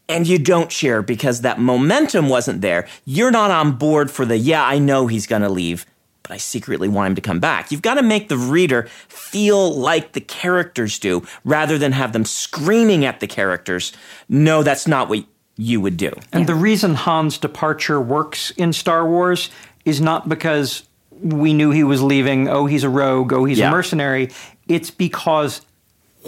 And 0.09 0.27
you 0.27 0.37
don't 0.37 0.69
cheer 0.69 1.01
because 1.01 1.41
that 1.41 1.59
momentum 1.59 2.27
wasn't 2.27 2.59
there. 2.59 2.87
You're 3.05 3.31
not 3.31 3.51
on 3.51 3.77
board 3.77 4.11
for 4.11 4.25
the, 4.25 4.37
yeah, 4.37 4.65
I 4.65 4.79
know 4.79 5.07
he's 5.07 5.25
going 5.27 5.43
to 5.43 5.49
leave, 5.49 5.85
but 6.23 6.31
I 6.31 6.37
secretly 6.37 6.87
want 6.87 7.07
him 7.09 7.15
to 7.15 7.21
come 7.21 7.39
back. 7.39 7.71
You've 7.71 7.81
got 7.81 7.95
to 7.95 8.01
make 8.01 8.29
the 8.29 8.37
reader 8.37 8.83
feel 9.09 9.73
like 9.75 10.13
the 10.13 10.21
characters 10.21 10.97
do 10.97 11.25
rather 11.43 11.77
than 11.77 11.91
have 11.91 12.13
them 12.13 12.25
screaming 12.25 13.03
at 13.05 13.19
the 13.19 13.27
characters. 13.27 13.91
No, 14.29 14.63
that's 14.63 14.87
not 14.87 15.09
what 15.09 15.25
you 15.57 15.81
would 15.81 15.97
do. 15.97 16.11
And 16.31 16.47
the 16.47 16.55
reason 16.55 16.95
Han's 16.95 17.37
departure 17.37 17.99
works 18.01 18.51
in 18.51 18.73
Star 18.73 19.07
Wars 19.07 19.49
is 19.85 19.99
not 20.01 20.27
because 20.29 20.83
we 21.21 21.53
knew 21.53 21.71
he 21.71 21.83
was 21.83 22.01
leaving, 22.01 22.47
oh, 22.47 22.65
he's 22.65 22.83
a 22.83 22.89
rogue, 22.89 23.31
oh, 23.33 23.45
he's 23.45 23.59
Yeah. 23.59 23.67
a 23.67 23.71
mercenary. 23.71 24.31
It's 24.67 24.89
because 24.89 25.61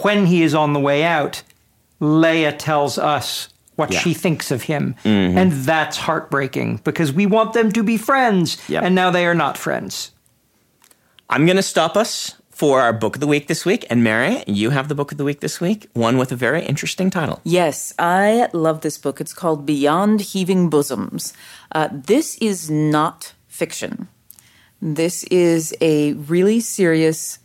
when 0.02 0.26
he 0.26 0.42
is 0.42 0.54
on 0.54 0.74
the 0.74 0.80
way 0.80 1.02
out, 1.04 1.42
Leia 2.00 2.54
tells 2.56 2.98
us 2.98 3.48
what 3.76 3.92
Yeah. 3.92 4.00
she 4.00 4.14
thinks 4.14 4.50
of 4.50 4.62
him. 4.62 4.94
And 5.04 5.52
that's 5.52 5.96
heartbreaking 5.98 6.80
because 6.84 7.12
we 7.12 7.26
want 7.26 7.52
them 7.52 7.70
to 7.72 7.82
be 7.82 7.96
friends, 7.96 8.56
Yep. 8.68 8.82
and 8.84 8.94
now 8.94 9.10
they 9.10 9.26
are 9.26 9.34
not 9.34 9.56
friends. 9.58 10.10
I'm 11.30 11.44
going 11.46 11.56
to 11.56 11.62
stop 11.62 11.96
us 11.96 12.34
for 12.50 12.80
our 12.80 12.92
book 12.92 13.16
of 13.16 13.20
the 13.20 13.26
week 13.26 13.48
this 13.48 13.66
week. 13.66 13.84
And 13.90 14.02
Mary, 14.02 14.42
you 14.46 14.70
have 14.70 14.88
the 14.88 14.94
book 14.94 15.12
of 15.12 15.18
the 15.18 15.24
week 15.24 15.40
this 15.40 15.60
week, 15.60 15.88
one 15.92 16.16
with 16.16 16.32
a 16.32 16.36
very 16.36 16.64
interesting 16.64 17.10
title. 17.10 17.40
Yes, 17.44 17.92
I 17.98 18.48
love 18.54 18.80
this 18.80 18.96
book. 18.96 19.20
It's 19.20 19.34
called 19.34 19.66
Beyond 19.66 20.20
Heaving 20.22 20.70
Bosoms. 20.70 21.34
Uh, 21.72 21.88
this 21.92 22.36
is 22.38 22.70
not 22.70 23.34
fiction. 23.48 24.08
This 24.80 25.24
is 25.24 25.74
a 25.82 26.14
really 26.14 26.60
serious, 26.60 27.38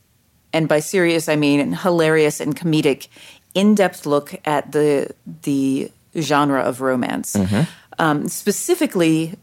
and 0.53 0.67
by 0.69 0.79
serious 0.79 1.27
I 1.27 1.35
mean 1.35 1.73
hilarious 1.73 2.39
and 2.39 2.55
comedic, 2.55 3.07
in-depth 3.53 4.05
look 4.05 4.35
at 4.45 4.71
the 4.71 5.09
the 5.43 5.91
genre 6.17 6.61
of 6.61 6.81
romance. 6.81 7.35
Um, 7.99 8.27
specifically, 8.27 9.35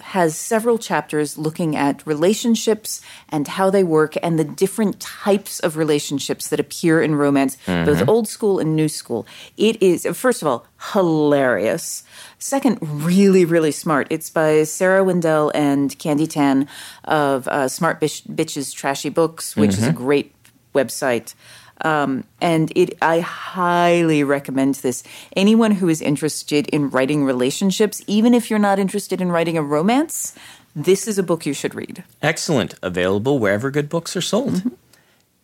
has 0.00 0.36
several 0.36 0.76
chapters 0.76 1.38
looking 1.38 1.76
at 1.76 2.06
relationships 2.06 3.00
and 3.30 3.48
how 3.48 3.70
they 3.70 3.82
work 3.82 4.14
and 4.22 4.38
the 4.38 4.44
different 4.44 5.00
types 5.00 5.60
of 5.60 5.78
relationships 5.78 6.48
that 6.48 6.60
appear 6.60 7.00
in 7.02 7.14
romance, 7.14 7.56
both 7.66 8.06
old 8.06 8.28
school 8.28 8.58
and 8.58 8.76
new 8.76 8.86
school. 8.88 9.26
It 9.56 9.80
is, 9.82 10.06
first 10.12 10.42
of 10.42 10.48
all, 10.48 10.66
hilarious. 10.92 12.04
Second, 12.38 12.78
really, 12.82 13.46
really 13.46 13.72
smart. 13.72 14.06
It's 14.10 14.28
by 14.28 14.64
Sarah 14.64 15.02
Wendell 15.02 15.50
and 15.54 15.98
Candy 15.98 16.26
Tan 16.26 16.68
of 17.04 17.48
uh, 17.48 17.66
Smart 17.68 17.98
Bish- 17.98 18.24
Bitches 18.24 18.74
Trashy 18.74 19.08
Books, 19.08 19.56
which 19.56 19.70
is 19.72 19.86
a 19.86 19.92
great 19.92 20.34
website. 20.74 21.34
Um, 21.82 22.24
and 22.40 22.72
it, 22.74 22.96
I 23.02 23.20
highly 23.20 24.24
recommend 24.24 24.76
this. 24.76 25.02
Anyone 25.34 25.72
who 25.72 25.88
is 25.88 26.00
interested 26.00 26.66
in 26.68 26.90
writing 26.90 27.24
relationships, 27.24 28.02
even 28.06 28.34
if 28.34 28.50
you're 28.50 28.58
not 28.58 28.78
interested 28.78 29.20
in 29.20 29.30
writing 29.30 29.58
a 29.58 29.62
romance, 29.62 30.34
this 30.74 31.06
is 31.06 31.18
a 31.18 31.22
book 31.22 31.46
you 31.46 31.54
should 31.54 31.74
read. 31.74 32.04
Excellent. 32.22 32.74
Available 32.82 33.38
wherever 33.38 33.70
good 33.70 33.88
books 33.88 34.16
are 34.16 34.20
sold. 34.22 34.62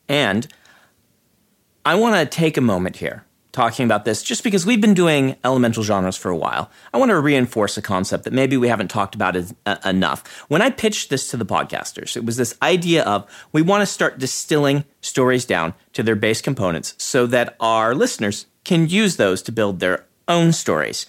And 0.09 0.47
I 1.85 1.95
want 1.95 2.17
to 2.17 2.27
take 2.27 2.57
a 2.57 2.61
moment 2.61 2.97
here 2.97 3.25
talking 3.53 3.85
about 3.85 4.05
this 4.05 4.23
just 4.23 4.43
because 4.43 4.65
we've 4.65 4.81
been 4.81 4.95
doing 4.95 5.37
elemental 5.45 5.83
genres 5.83 6.17
for 6.17 6.31
a 6.31 6.37
while. 6.37 6.71
I 6.93 6.99
want 6.99 7.11
to 7.11 7.21
reinforce 7.21 7.77
a 7.77 7.83
concept 7.83 8.25
that 8.25 8.33
maybe 8.33 8.57
we 8.57 8.69
haven't 8.69 8.89
talked 8.89 9.15
about 9.15 9.37
as, 9.37 9.55
uh, 9.67 9.77
enough. 9.85 10.27
When 10.49 10.63
I 10.63 10.71
pitched 10.71 11.11
this 11.11 11.29
to 11.31 11.37
the 11.37 11.45
podcasters, 11.45 12.17
it 12.17 12.25
was 12.25 12.39
this 12.39 12.57
idea 12.63 13.05
of 13.05 13.31
we 13.53 13.61
want 13.61 13.83
to 13.83 13.87
start 13.87 14.19
distilling 14.19 14.85
stories 15.03 15.45
down 15.45 15.75
to 15.93 16.03
their 16.03 16.17
base 16.17 16.41
components 16.41 16.95
so 16.97 17.27
that 17.27 17.55
our 17.61 17.95
listeners 17.95 18.47
can 18.65 18.89
use 18.89 19.17
those 19.17 19.43
to 19.43 19.53
build 19.53 19.81
their 19.81 20.07
own 20.29 20.53
stories. 20.53 21.07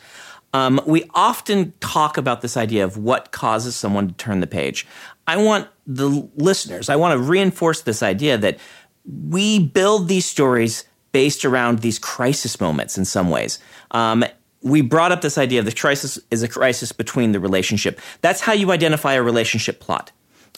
Um, 0.53 0.81
we 0.85 1.09
often 1.15 1.73
talk 1.79 2.17
about 2.17 2.41
this 2.41 2.57
idea 2.57 2.83
of 2.83 2.97
what 2.97 3.31
causes 3.31 3.75
someone 3.75 4.09
to 4.09 4.13
turn 4.13 4.39
the 4.39 4.47
page. 4.47 4.85
I 5.25 5.37
want 5.37 5.67
the 5.87 6.29
listeners, 6.35 6.89
I 6.89 6.95
want 6.95 7.13
to 7.13 7.19
reinforce 7.19 7.81
this 7.81 8.03
idea 8.03 8.37
that 8.37 8.59
we 9.05 9.59
build 9.59 10.07
these 10.07 10.25
stories 10.25 10.85
based 11.13 11.45
around 11.45 11.79
these 11.79 11.97
crisis 11.97 12.59
moments 12.59 12.97
in 12.97 13.05
some 13.05 13.29
ways. 13.29 13.59
Um, 13.91 14.25
we 14.61 14.81
brought 14.81 15.11
up 15.11 15.21
this 15.21 15.37
idea 15.37 15.59
of 15.59 15.65
the 15.65 15.71
crisis 15.71 16.19
is 16.31 16.43
a 16.43 16.47
crisis 16.47 16.91
between 16.91 17.31
the 17.31 17.39
relationship. 17.39 18.01
That's 18.21 18.41
how 18.41 18.53
you 18.53 18.71
identify 18.71 19.13
a 19.13 19.23
relationship 19.23 19.79
plot. 19.79 20.11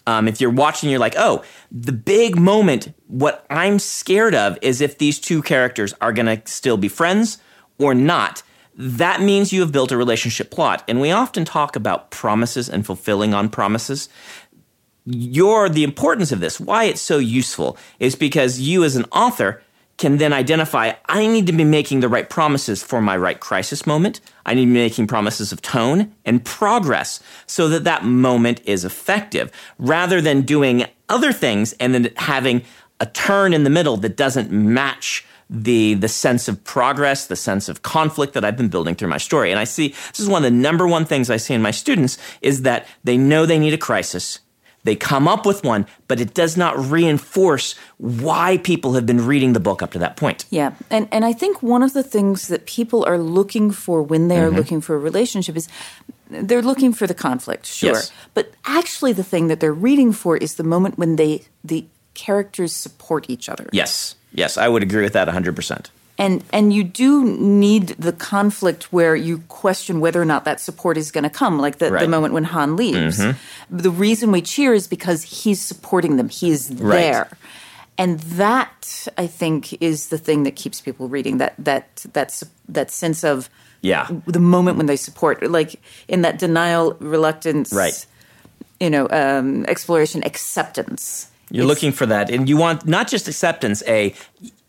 Um, 0.07 0.27
if 0.27 0.39
you're 0.39 0.51
watching, 0.51 0.89
you're 0.89 0.99
like, 0.99 1.15
oh, 1.17 1.43
the 1.71 1.91
big 1.91 2.37
moment, 2.37 2.93
what 3.07 3.45
I'm 3.49 3.79
scared 3.79 4.35
of 4.35 4.57
is 4.61 4.81
if 4.81 4.97
these 4.97 5.19
two 5.19 5.41
characters 5.41 5.93
are 6.01 6.13
going 6.13 6.27
to 6.27 6.41
still 6.45 6.77
be 6.77 6.87
friends 6.87 7.39
or 7.77 7.93
not. 7.93 8.43
That 8.77 9.21
means 9.21 9.51
you 9.51 9.61
have 9.61 9.71
built 9.71 9.91
a 9.91 9.97
relationship 9.97 10.51
plot. 10.51 10.83
And 10.87 11.01
we 11.01 11.09
often 11.09 11.45
talk 11.45 11.75
about 11.75 12.11
promises 12.11 12.69
and 12.69 12.85
fulfilling 12.85 13.33
on 13.33 13.49
promises 13.49 14.09
your 15.05 15.69
the 15.69 15.83
importance 15.83 16.31
of 16.31 16.39
this 16.39 16.59
why 16.59 16.85
it's 16.85 17.01
so 17.01 17.19
useful 17.19 17.77
is 17.99 18.15
because 18.15 18.59
you 18.59 18.83
as 18.83 18.95
an 18.95 19.05
author 19.11 19.61
can 19.97 20.17
then 20.17 20.33
identify 20.33 20.93
I 21.07 21.25
need 21.27 21.47
to 21.47 21.53
be 21.53 21.63
making 21.63 22.01
the 22.01 22.09
right 22.09 22.29
promises 22.29 22.83
for 22.83 23.01
my 23.01 23.15
right 23.15 23.39
crisis 23.39 23.85
moment. 23.85 24.19
I 24.45 24.53
need 24.53 24.65
to 24.65 24.67
be 24.67 24.73
making 24.73 25.07
promises 25.07 25.51
of 25.51 25.61
tone 25.61 26.13
and 26.25 26.43
progress 26.43 27.21
so 27.47 27.69
that 27.69 27.85
that 27.85 28.03
moment 28.03 28.61
is 28.65 28.83
effective 28.83 29.51
rather 29.77 30.21
than 30.21 30.41
doing 30.41 30.85
other 31.07 31.31
things 31.31 31.73
and 31.73 31.93
then 31.93 32.11
having 32.17 32.63
a 32.99 33.05
turn 33.05 33.53
in 33.53 33.63
the 33.63 33.69
middle 33.69 33.97
that 33.97 34.17
doesn't 34.17 34.51
match 34.51 35.25
the 35.49 35.93
the 35.93 36.07
sense 36.07 36.47
of 36.47 36.63
progress, 36.63 37.27
the 37.27 37.35
sense 37.35 37.69
of 37.69 37.83
conflict 37.83 38.33
that 38.33 38.43
I've 38.43 38.57
been 38.57 38.69
building 38.69 38.95
through 38.95 39.09
my 39.09 39.17
story. 39.17 39.51
And 39.51 39.59
I 39.59 39.63
see 39.63 39.89
this 39.89 40.19
is 40.19 40.27
one 40.27 40.43
of 40.43 40.51
the 40.51 40.57
number 40.57 40.87
one 40.87 41.05
things 41.05 41.29
I 41.29 41.37
see 41.37 41.53
in 41.53 41.61
my 41.61 41.71
students 41.71 42.17
is 42.41 42.63
that 42.63 42.87
they 43.03 43.17
know 43.17 43.45
they 43.45 43.59
need 43.59 43.73
a 43.73 43.77
crisis 43.77 44.39
they 44.85 44.95
come 44.95 45.27
up 45.27 45.45
with 45.45 45.63
one, 45.63 45.85
but 46.07 46.21
it 46.21 46.33
does 46.33 46.55
not 46.55 46.77
reinforce 46.77 47.75
why 47.97 48.57
people 48.59 48.93
have 48.93 49.05
been 49.05 49.25
reading 49.25 49.53
the 49.53 49.59
book 49.59 49.81
up 49.81 49.91
to 49.91 49.99
that 49.99 50.15
point. 50.15 50.45
Yeah. 50.49 50.73
And 50.89 51.09
and 51.11 51.25
I 51.25 51.33
think 51.33 51.61
one 51.61 51.83
of 51.83 51.93
the 51.93 52.03
things 52.03 52.47
that 52.47 52.65
people 52.65 53.03
are 53.05 53.17
looking 53.17 53.71
for 53.71 54.01
when 54.01 54.27
they 54.27 54.39
are 54.39 54.47
mm-hmm. 54.47 54.57
looking 54.57 54.81
for 54.81 54.95
a 54.95 54.99
relationship 54.99 55.57
is 55.57 55.67
they're 56.29 56.61
looking 56.61 56.93
for 56.93 57.07
the 57.07 57.13
conflict, 57.13 57.65
sure. 57.65 57.93
Yes. 57.93 58.11
But 58.33 58.53
actually 58.65 59.13
the 59.13 59.23
thing 59.23 59.47
that 59.47 59.59
they're 59.59 59.73
reading 59.73 60.11
for 60.13 60.37
is 60.37 60.55
the 60.55 60.63
moment 60.63 60.97
when 60.97 61.15
they 61.15 61.43
the 61.63 61.85
characters 62.13 62.73
support 62.73 63.29
each 63.29 63.49
other. 63.49 63.67
Yes. 63.73 64.15
Yes, 64.33 64.57
I 64.57 64.67
would 64.67 64.83
agree 64.83 65.03
with 65.03 65.13
that 65.13 65.27
100% 65.27 65.89
and 66.17 66.43
and 66.51 66.73
you 66.73 66.83
do 66.83 67.25
need 67.25 67.89
the 67.99 68.13
conflict 68.13 68.93
where 68.93 69.15
you 69.15 69.39
question 69.47 69.99
whether 69.99 70.21
or 70.21 70.25
not 70.25 70.45
that 70.45 70.59
support 70.59 70.97
is 70.97 71.11
going 71.11 71.23
to 71.23 71.29
come 71.29 71.59
like 71.59 71.77
the, 71.79 71.91
right. 71.91 72.01
the 72.01 72.07
moment 72.07 72.33
when 72.33 72.45
han 72.45 72.75
leaves. 72.75 73.19
Mm-hmm. 73.19 73.77
the 73.77 73.91
reason 73.91 74.31
we 74.31 74.41
cheer 74.41 74.73
is 74.73 74.87
because 74.87 75.23
he's 75.23 75.61
supporting 75.61 76.17
them. 76.17 76.29
He's 76.29 76.69
there 76.69 77.23
right. 77.23 77.31
and 77.97 78.19
that 78.21 79.07
i 79.17 79.27
think 79.27 79.81
is 79.81 80.09
the 80.09 80.17
thing 80.17 80.43
that 80.43 80.55
keeps 80.55 80.81
people 80.81 81.07
reading 81.07 81.37
that 81.37 81.53
that 81.57 82.05
that's 82.13 82.43
that 82.67 82.91
sense 82.91 83.23
of 83.23 83.49
yeah. 83.85 84.07
the 84.25 84.39
moment 84.39 84.77
when 84.77 84.85
they 84.87 84.95
support 84.95 85.43
like 85.49 85.79
in 86.07 86.21
that 86.21 86.39
denial 86.39 86.93
reluctance 86.99 87.71
right. 87.71 88.05
you 88.79 88.89
know 88.89 89.07
um, 89.11 89.65
exploration 89.65 90.23
acceptance. 90.23 91.29
You're 91.51 91.63
it's, 91.63 91.69
looking 91.69 91.91
for 91.91 92.07
that, 92.07 92.31
and 92.31 92.49
you 92.49 92.57
want 92.57 92.87
not 92.87 93.07
just 93.07 93.27
acceptance, 93.27 93.83
a 93.87 94.15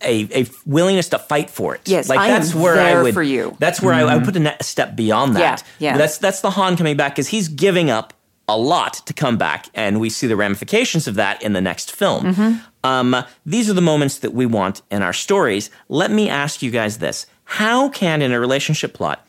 a, 0.02 0.42
a 0.42 0.46
willingness 0.66 1.08
to 1.10 1.18
fight 1.18 1.50
for 1.50 1.74
it. 1.74 1.82
Yes, 1.86 2.08
like 2.08 2.18
I 2.18 2.28
that's 2.28 2.54
am 2.54 2.60
where 2.60 2.74
there 2.74 2.98
I 2.98 3.02
would. 3.02 3.14
For 3.14 3.22
you. 3.22 3.56
That's 3.58 3.80
where 3.80 3.94
mm-hmm. 3.94 4.08
I, 4.08 4.12
I, 4.12 4.16
would 4.16 4.24
put 4.24 4.36
a 4.36 4.62
step 4.62 4.96
beyond 4.96 5.36
that. 5.36 5.64
Yeah, 5.78 5.92
yeah. 5.92 5.98
That's 5.98 6.18
that's 6.18 6.40
the 6.40 6.50
Han 6.50 6.76
coming 6.76 6.96
back 6.96 7.12
because 7.12 7.28
he's 7.28 7.48
giving 7.48 7.90
up 7.90 8.12
a 8.48 8.56
lot 8.56 8.94
to 9.06 9.12
come 9.12 9.36
back, 9.36 9.66
and 9.74 9.98
we 9.98 10.10
see 10.10 10.26
the 10.26 10.36
ramifications 10.36 11.08
of 11.08 11.14
that 11.16 11.42
in 11.42 11.52
the 11.52 11.60
next 11.60 11.92
film. 11.92 12.34
Mm-hmm. 12.34 12.58
Um, 12.84 13.24
these 13.44 13.68
are 13.68 13.74
the 13.74 13.80
moments 13.80 14.18
that 14.18 14.32
we 14.32 14.46
want 14.46 14.82
in 14.90 15.02
our 15.02 15.12
stories. 15.12 15.70
Let 15.88 16.10
me 16.10 16.28
ask 16.28 16.62
you 16.62 16.70
guys 16.70 16.98
this: 16.98 17.26
How 17.44 17.88
can, 17.88 18.22
in 18.22 18.32
a 18.32 18.40
relationship 18.40 18.92
plot, 18.92 19.26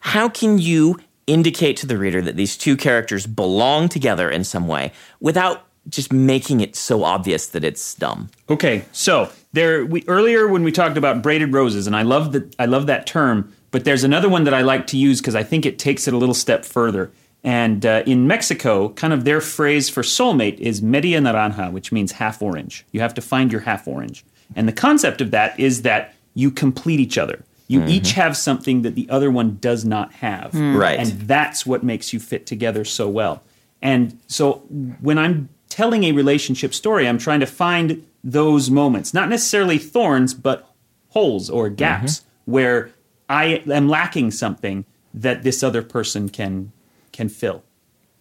how 0.00 0.28
can 0.28 0.58
you 0.58 0.98
indicate 1.28 1.76
to 1.76 1.86
the 1.86 1.98
reader 1.98 2.22
that 2.22 2.36
these 2.36 2.56
two 2.56 2.76
characters 2.76 3.26
belong 3.26 3.88
together 3.88 4.30
in 4.30 4.42
some 4.42 4.66
way 4.66 4.92
without 5.20 5.67
just 5.88 6.12
making 6.12 6.60
it 6.60 6.76
so 6.76 7.04
obvious 7.04 7.48
that 7.48 7.64
it's 7.64 7.94
dumb. 7.94 8.30
Okay, 8.48 8.84
so 8.92 9.30
there 9.52 9.84
we 9.84 10.04
earlier 10.06 10.48
when 10.48 10.62
we 10.62 10.72
talked 10.72 10.96
about 10.96 11.22
braided 11.22 11.52
roses, 11.52 11.86
and 11.86 11.96
I 11.96 12.02
love 12.02 12.32
that 12.32 12.54
I 12.58 12.66
love 12.66 12.86
that 12.86 13.06
term, 13.06 13.52
but 13.70 13.84
there's 13.84 14.04
another 14.04 14.28
one 14.28 14.44
that 14.44 14.54
I 14.54 14.62
like 14.62 14.86
to 14.88 14.96
use 14.96 15.20
because 15.20 15.34
I 15.34 15.42
think 15.42 15.66
it 15.66 15.78
takes 15.78 16.06
it 16.08 16.14
a 16.14 16.16
little 16.16 16.34
step 16.34 16.64
further. 16.64 17.10
And 17.44 17.86
uh, 17.86 18.02
in 18.04 18.26
Mexico, 18.26 18.90
kind 18.90 19.12
of 19.12 19.24
their 19.24 19.40
phrase 19.40 19.88
for 19.88 20.02
soulmate 20.02 20.58
is 20.58 20.82
media 20.82 21.20
naranja, 21.20 21.70
which 21.70 21.92
means 21.92 22.12
half 22.12 22.42
orange. 22.42 22.84
You 22.92 23.00
have 23.00 23.14
to 23.14 23.22
find 23.22 23.52
your 23.52 23.60
half 23.60 23.86
orange. 23.86 24.24
And 24.56 24.66
the 24.66 24.72
concept 24.72 25.20
of 25.20 25.30
that 25.30 25.58
is 25.58 25.82
that 25.82 26.14
you 26.34 26.50
complete 26.50 27.00
each 27.00 27.16
other. 27.16 27.44
You 27.68 27.80
mm-hmm. 27.80 27.90
each 27.90 28.12
have 28.12 28.36
something 28.36 28.82
that 28.82 28.94
the 28.94 29.08
other 29.10 29.30
one 29.30 29.58
does 29.60 29.84
not 29.84 30.12
have. 30.14 30.52
Mm. 30.52 30.78
Right. 30.78 30.98
And 30.98 31.12
that's 31.22 31.66
what 31.66 31.84
makes 31.84 32.12
you 32.12 32.18
fit 32.18 32.46
together 32.46 32.84
so 32.84 33.08
well. 33.08 33.42
And 33.82 34.18
so 34.26 34.54
when 35.00 35.18
I'm 35.18 35.48
telling 35.78 36.02
a 36.02 36.10
relationship 36.10 36.74
story, 36.74 37.06
I'm 37.06 37.18
trying 37.18 37.38
to 37.38 37.46
find 37.46 38.04
those 38.24 38.68
moments, 38.68 39.14
not 39.14 39.28
necessarily 39.28 39.78
thorns, 39.78 40.34
but 40.34 40.68
holes 41.10 41.48
or 41.48 41.68
gaps 41.68 42.18
mm-hmm. 42.18 42.50
where 42.50 42.90
I 43.28 43.62
am 43.70 43.88
lacking 43.88 44.32
something 44.32 44.84
that 45.14 45.44
this 45.44 45.62
other 45.62 45.82
person 45.82 46.30
can 46.30 46.72
can 47.12 47.28
fill. 47.28 47.62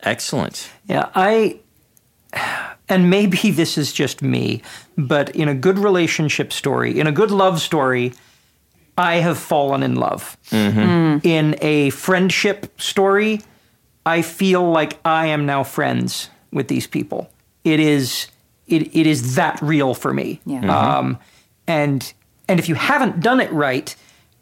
Excellent. 0.01 0.69
Yeah, 0.87 1.09
I 1.15 1.57
and 2.89 3.09
maybe 3.09 3.49
this 3.61 3.75
is 3.75 3.91
just 3.91 4.21
me, 4.21 4.61
but 4.95 5.35
in 5.35 5.47
a 5.47 5.55
good 5.55 5.79
relationship 5.79 6.53
story, 6.53 6.99
in 6.99 7.07
a 7.07 7.11
good 7.11 7.31
love 7.31 7.59
story, 7.59 8.13
I 8.99 9.15
have 9.15 9.39
fallen 9.39 9.81
in 9.81 9.95
love. 9.95 10.37
Mm-hmm. 10.51 10.79
Mm. 10.79 11.25
In 11.25 11.55
a 11.61 11.89
friendship 11.89 12.79
story, 12.79 13.41
I 14.05 14.21
feel 14.21 14.69
like 14.69 14.99
I 15.03 15.25
am 15.25 15.47
now 15.47 15.63
friends 15.63 16.29
with 16.51 16.67
these 16.67 16.85
people 16.85 17.31
it 17.67 17.81
is 17.81 18.27
it, 18.67 18.95
it 18.95 19.07
is 19.07 19.35
that 19.35 19.61
real 19.61 19.93
for 19.93 20.13
me. 20.13 20.39
Yeah. 20.45 20.61
Mm-hmm. 20.61 20.69
Um, 20.69 21.19
and 21.67 22.13
and 22.47 22.59
if 22.59 22.69
you 22.69 22.75
haven't 22.75 23.19
done 23.19 23.39
it 23.41 23.51
right, 23.51 23.93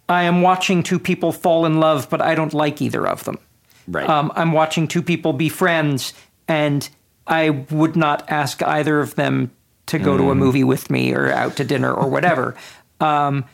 I 0.07 0.23
am 0.23 0.41
watching 0.41 0.83
two 0.83 0.99
people 0.99 1.31
fall 1.31 1.65
in 1.65 1.79
love, 1.79 2.09
but 2.09 2.21
I 2.21 2.35
don't 2.35 2.53
like 2.53 2.81
either 2.81 3.07
of 3.07 3.23
them. 3.23 3.39
Right. 3.87 4.07
Um, 4.07 4.31
I'm 4.35 4.51
watching 4.51 4.87
two 4.87 5.01
people 5.01 5.33
be 5.33 5.49
friends, 5.49 6.13
and 6.47 6.87
I 7.25 7.49
would 7.49 7.95
not 7.95 8.29
ask 8.29 8.61
either 8.61 8.99
of 8.99 9.15
them 9.15 9.51
to 9.87 9.99
go 9.99 10.13
mm. 10.13 10.17
to 10.17 10.31
a 10.31 10.35
mm. 10.35 10.37
movie 10.37 10.63
with 10.63 10.89
me 10.89 11.13
or 11.13 11.31
out 11.31 11.57
to 11.57 11.63
dinner 11.63 11.91
or 11.91 12.09
whatever. 12.09 12.55
um, 12.99 13.45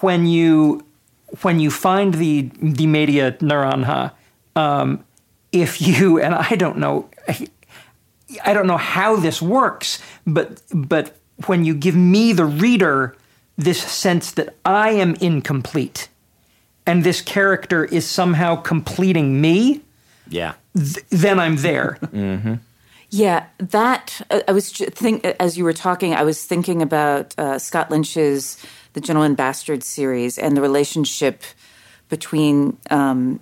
when 0.00 0.26
you 0.26 0.84
when 1.42 1.60
you 1.60 1.70
find 1.70 2.14
the 2.14 2.50
the 2.60 2.86
media 2.86 3.32
naranja, 3.40 4.12
um, 4.56 5.04
if 5.52 5.80
you 5.80 6.20
and 6.20 6.34
I 6.34 6.56
don't 6.56 6.78
know 6.78 7.08
I 8.44 8.52
don't 8.52 8.66
know 8.66 8.76
how 8.76 9.16
this 9.16 9.40
works, 9.42 10.00
but 10.26 10.62
but 10.72 11.16
when 11.46 11.64
you 11.64 11.74
give 11.74 11.96
me 11.96 12.32
the 12.32 12.44
reader 12.44 13.16
this 13.56 13.80
sense 13.82 14.32
that 14.32 14.54
I 14.64 14.90
am 14.90 15.14
incomplete 15.16 16.08
and 16.86 17.04
this 17.04 17.20
character 17.20 17.84
is 17.84 18.08
somehow 18.08 18.56
completing 18.56 19.40
me, 19.40 19.82
yeah, 20.28 20.54
th- 20.74 21.04
then 21.10 21.38
I'm 21.38 21.56
there. 21.56 21.98
mm-hmm. 22.02 22.54
Yeah, 23.10 23.46
that 23.58 24.20
uh, 24.30 24.40
I 24.46 24.52
was 24.52 24.70
think 24.72 25.24
as 25.24 25.58
you 25.58 25.64
were 25.64 25.72
talking, 25.72 26.14
I 26.14 26.22
was 26.22 26.44
thinking 26.44 26.80
about 26.80 27.36
uh, 27.38 27.58
Scott 27.58 27.90
Lynch's 27.90 28.64
The 28.92 29.00
Gentleman 29.00 29.34
Bastard 29.34 29.82
series 29.82 30.38
and 30.38 30.56
the 30.56 30.60
relationship 30.60 31.42
between 32.08 32.76
um, 32.90 33.40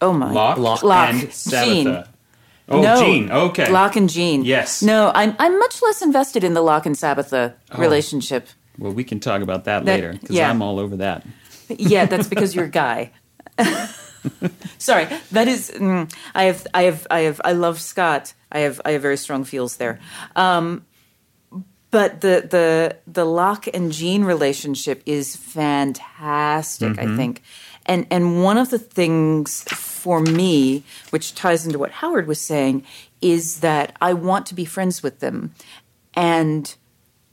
oh 0.00 0.12
my 0.12 0.30
Locke, 0.30 0.58
Locke, 0.58 0.82
Locke 0.82 1.14
and 1.14 1.32
Jean. 1.48 2.04
Oh, 2.70 2.80
no, 2.80 3.00
Jean. 3.00 3.30
Okay. 3.30 3.70
Locke 3.70 3.96
and 3.96 4.08
Jean. 4.08 4.44
Yes. 4.44 4.82
No, 4.82 5.10
I'm 5.14 5.34
I'm 5.38 5.58
much 5.58 5.82
less 5.82 6.02
invested 6.02 6.44
in 6.44 6.54
the 6.54 6.62
Locke 6.62 6.86
and 6.86 6.94
Sabetha 6.94 7.54
oh. 7.72 7.78
relationship. 7.78 8.48
Well, 8.78 8.92
we 8.92 9.04
can 9.04 9.20
talk 9.20 9.42
about 9.42 9.64
that, 9.64 9.84
That- 9.84 9.94
later 9.96 10.12
because 10.12 10.36
yeah. 10.36 10.48
I'm 10.48 10.62
all 10.62 10.78
over 10.78 10.96
that. 10.98 11.26
Yeah, 11.68 12.06
that's 12.06 12.28
because 12.28 12.54
you're 12.54 12.64
a 12.64 12.68
guy. 12.68 13.12
Sorry, 14.78 15.06
that 15.32 15.48
is. 15.48 15.70
Mm, 15.70 16.12
I 16.34 16.44
have, 16.44 16.66
I 16.74 16.82
have, 16.82 17.06
I 17.10 17.20
have. 17.20 17.40
I 17.44 17.52
love 17.52 17.80
Scott. 17.80 18.34
I 18.50 18.60
have, 18.60 18.80
I 18.84 18.92
have 18.92 19.02
very 19.02 19.16
strong 19.16 19.44
feels 19.44 19.76
there. 19.76 20.00
Um, 20.34 20.84
but 21.90 22.20
the 22.20 22.46
the 22.48 22.96
the 23.06 23.24
Locke 23.24 23.68
and 23.72 23.92
Jean 23.92 24.24
relationship 24.24 25.02
is 25.06 25.36
fantastic. 25.36 26.98
I 26.98 27.16
think, 27.16 27.42
and 27.90 28.06
and 28.08 28.42
one 28.42 28.56
of 28.56 28.70
the 28.70 28.78
things 28.78 29.64
for 29.64 30.20
me, 30.20 30.84
which 31.10 31.34
ties 31.34 31.66
into 31.66 31.78
what 31.78 31.90
Howard 31.90 32.28
was 32.28 32.40
saying, 32.40 32.84
is 33.20 33.60
that 33.60 33.96
I 34.00 34.12
want 34.14 34.46
to 34.46 34.54
be 34.54 34.64
friends 34.64 35.02
with 35.02 35.18
them, 35.18 35.52
and 36.14 36.74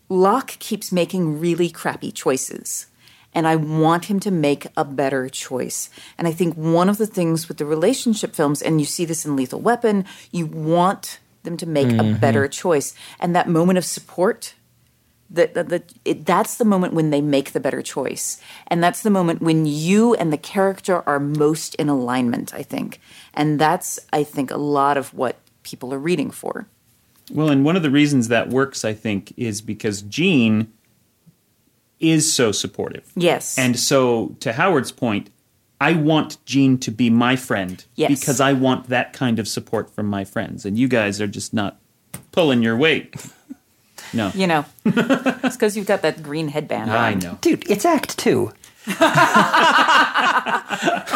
Locke 0.10 0.58
keeps 0.60 0.92
making 0.92 1.40
really 1.40 1.70
crappy 1.70 2.12
choices. 2.12 2.88
And 3.34 3.48
I 3.48 3.56
want 3.56 4.06
him 4.06 4.20
to 4.22 4.32
make 4.32 4.66
a 4.76 4.84
better 4.84 5.30
choice. 5.30 5.92
And 6.18 6.28
I 6.28 6.32
think 6.32 6.56
one 6.56 6.90
of 6.90 6.98
the 6.98 7.06
things 7.06 7.48
with 7.48 7.58
the 7.58 7.66
relationship 7.66 8.34
films, 8.34 8.64
and 8.64 8.80
you 8.80 8.86
see 8.88 9.06
this 9.06 9.26
in 9.26 9.36
Lethal 9.36 9.60
Weapon, 9.60 10.06
you 10.32 10.48
want 10.48 11.20
them 11.44 11.56
to 11.58 11.68
make 11.68 11.90
a 11.90 11.92
mm-hmm. 11.92 12.20
better 12.20 12.48
choice. 12.48 12.96
And 13.20 13.36
that 13.36 13.48
moment 13.48 13.78
of 13.78 13.86
support, 13.86 14.56
that, 15.30 15.54
that, 15.54 15.70
that 15.70 15.94
it, 16.06 16.26
that's 16.26 16.56
the 16.56 16.66
moment 16.66 16.94
when 16.94 17.10
they 17.10 17.22
make 17.22 17.52
the 17.52 17.60
better 17.60 17.82
choice. 17.82 18.42
And 18.68 18.84
that's 18.84 19.04
the 19.04 19.10
moment 19.10 19.42
when 19.42 19.66
you 19.66 20.14
and 20.16 20.32
the 20.32 20.38
character 20.38 21.08
are 21.08 21.20
most 21.20 21.76
in 21.76 21.90
alignment, 21.90 22.54
I 22.54 22.64
think. 22.64 23.00
And 23.34 23.60
that's, 23.60 24.00
I 24.14 24.24
think, 24.24 24.52
a 24.52 24.58
lot 24.58 24.98
of 24.98 25.14
what 25.14 25.38
people 25.64 25.94
are 25.94 26.00
reading 26.00 26.32
for. 26.32 26.68
Well, 27.32 27.50
and 27.50 27.66
one 27.66 27.76
of 27.76 27.84
the 27.84 27.92
reasons 27.92 28.30
that 28.30 28.50
works, 28.50 28.86
I 28.86 28.94
think, 28.94 29.34
is 29.36 29.62
because 29.62 30.02
Jean 30.04 30.72
is 32.00 32.32
so 32.32 32.52
supportive. 32.52 33.12
Yes. 33.16 33.58
And 33.58 33.78
so, 33.78 34.36
to 34.40 34.54
Howard's 34.54 34.92
point, 34.92 35.30
I 35.82 35.94
want 35.94 36.44
Jean 36.46 36.78
to 36.80 36.92
be 36.92 37.10
my 37.10 37.36
friend 37.36 37.84
Yes. 37.96 38.20
because 38.20 38.40
I 38.40 38.54
want 38.54 38.88
that 38.90 39.14
kind 39.14 39.40
of 39.40 39.48
support 39.48 39.90
from 39.94 40.08
my 40.08 40.24
friends. 40.24 40.66
And 40.66 40.78
you 40.78 40.88
guys 40.88 41.20
are 41.20 41.28
just 41.28 41.54
not 41.54 41.80
pulling 42.32 42.64
your 42.64 42.78
weight. 42.78 43.16
No. 44.14 44.32
You 44.34 44.48
know, 44.48 44.66
it's 44.86 45.56
because 45.56 45.76
you've 45.78 45.88
got 45.88 46.02
that 46.02 46.24
green 46.24 46.48
headband. 46.48 46.92
I 46.92 47.14
on. 47.14 47.20
know. 47.20 47.38
Dude, 47.42 47.70
it's 47.70 47.86
Act 47.86 48.18
Two. 48.18 48.54
All 48.88 48.96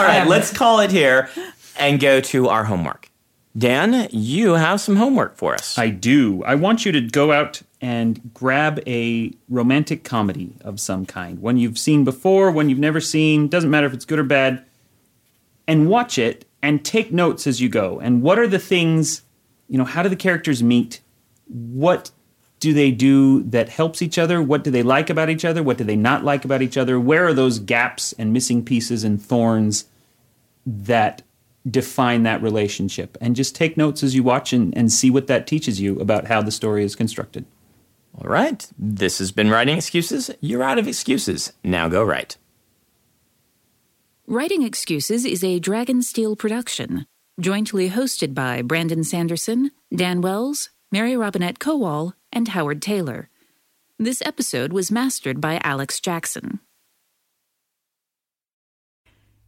right, 0.04 0.26
let's 0.28 0.52
call 0.52 0.80
it 0.82 0.92
here 0.92 1.30
and 1.78 2.00
go 2.00 2.20
to 2.22 2.50
our 2.50 2.66
homework. 2.66 3.10
Dan, 3.58 4.08
you 4.12 4.54
have 4.54 4.80
some 4.80 4.96
homework 4.96 5.36
for 5.36 5.54
us. 5.54 5.78
I 5.78 5.90
do. 5.90 6.42
I 6.46 6.56
want 6.56 6.86
you 6.86 6.92
to 6.94 7.02
go 7.02 7.32
out 7.32 7.62
and 7.82 8.34
grab 8.34 8.82
a 8.88 9.34
romantic 9.50 10.04
comedy 10.04 10.56
of 10.62 10.80
some 10.80 11.06
kind, 11.06 11.40
one 11.40 11.58
you've 11.58 11.78
seen 11.78 12.04
before, 12.04 12.52
one 12.52 12.70
you've 12.70 12.80
never 12.80 13.02
seen, 13.02 13.48
doesn't 13.48 13.70
matter 13.70 13.88
if 13.88 13.94
it's 13.94 14.06
good 14.06 14.20
or 14.20 14.24
bad, 14.24 14.64
and 15.68 15.90
watch 15.90 16.18
it 16.18 16.46
and 16.62 16.86
take 16.86 17.12
notes 17.12 17.46
as 17.48 17.60
you 17.60 17.68
go. 17.68 18.00
And 18.00 18.22
what 18.22 18.40
are 18.40 18.48
the 18.48 18.60
things, 18.60 19.24
you 19.68 19.78
know, 19.78 19.84
how 19.84 20.04
do 20.04 20.10
the 20.10 20.16
characters 20.16 20.62
meet? 20.62 21.02
What 21.48 22.12
do 22.62 22.74
they 22.74 22.92
do 22.92 23.42
that 23.44 23.70
helps 23.70 24.02
each 24.02 24.18
other? 24.18 24.42
What 24.42 24.64
do 24.64 24.72
they 24.72 24.84
like 24.84 25.10
about 25.10 25.30
each 25.30 25.44
other? 25.44 25.62
What 25.64 25.80
do 25.80 25.84
they 25.84 25.96
not 25.96 26.24
like 26.24 26.46
about 26.46 26.62
each 26.62 26.78
other? 26.78 27.00
Where 27.00 27.28
are 27.28 27.34
those 27.34 27.60
gaps 27.60 28.14
and 28.14 28.32
missing 28.32 28.64
pieces 28.64 29.04
and 29.04 29.22
thorns 29.22 29.86
that 30.66 31.24
define 31.70 32.22
that 32.24 32.42
relationship? 32.42 33.18
And 33.20 33.36
just 33.36 33.56
take 33.56 33.78
notes 33.78 34.04
as 34.04 34.14
you 34.14 34.22
watch 34.22 34.54
and, 34.54 34.78
and 34.78 34.94
see 34.94 35.10
what 35.10 35.26
that 35.26 35.48
teaches 35.48 35.82
you 35.82 36.00
about 36.00 36.28
how 36.28 36.44
the 36.44 36.52
story 36.52 36.86
is 36.86 36.96
constructed. 36.96 37.46
All 38.16 38.30
right, 38.30 38.66
this 38.78 39.18
has 39.18 39.32
been 39.32 39.50
Writing 39.50 39.78
Excuses. 39.78 40.30
You're 40.40 40.64
out 40.64 40.78
of 40.78 40.88
excuses. 40.88 41.54
Now 41.64 41.88
go 41.88 42.04
write. 42.04 42.38
Writing 44.28 44.62
Excuses 44.62 45.26
is 45.26 45.44
a 45.44 45.60
Dragonsteel 45.60 46.38
production, 46.38 47.08
jointly 47.40 47.90
hosted 47.90 48.36
by 48.36 48.62
Brandon 48.62 49.04
Sanderson, 49.04 49.72
Dan 49.96 50.22
Wells, 50.22 50.70
Mary 50.92 51.18
Robinette 51.18 51.58
Kowal, 51.58 52.14
and 52.32 52.50
Howard 52.50 52.82
Tayler. 52.82 53.28
This 54.00 54.22
episode 54.26 54.74
was 54.74 54.92
mastered 54.92 55.40
by 55.40 55.60
Alex 55.64 56.00
Jackson. 56.00 56.60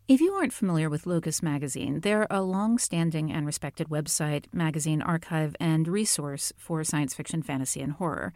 If 0.08 0.20
you 0.20 0.34
aren't 0.34 0.52
familiar 0.52 0.90
with 0.90 1.08
Locus 1.08 1.42
Magazine, 1.42 2.02
they're 2.02 2.28
a 2.30 2.42
long 2.42 2.78
standing 2.78 3.32
and 3.32 3.46
respected 3.46 3.88
website, 3.88 4.46
magazine 4.54 5.02
archive, 5.02 5.56
and 5.60 5.88
resource 5.88 6.52
for 6.58 6.84
science 6.84 7.14
fiction, 7.14 7.42
fantasy, 7.42 7.82
and 7.82 7.94
horror. 7.94 8.34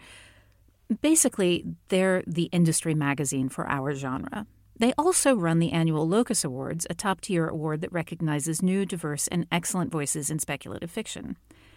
Basically, 1.01 1.65
they're 1.89 2.23
the 2.25 2.49
industry 2.53 2.95
magazine 2.95 3.49
for 3.49 3.67
our 3.67 3.93
genre. 3.93 4.47
They 4.79 4.93
also 4.97 5.35
run 5.35 5.59
the 5.59 5.71
annual 5.73 6.07
Locus 6.07 6.43
Awards, 6.43 6.87
a 6.89 6.93
top 6.93 7.19
tier 7.19 7.47
award 7.47 7.81
that 7.81 7.91
recognizes 7.91 8.61
new, 8.61 8.85
diverse, 8.85 9.27
and 9.27 9.45
excellent 9.51 9.91
voices 9.91 10.29
in 10.29 10.39
speculative 10.39 10.91
fiction. 10.91 11.35